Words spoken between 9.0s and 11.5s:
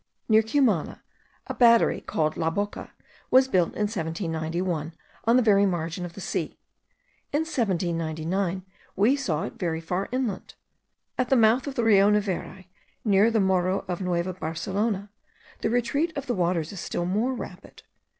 saw it very far inland. At the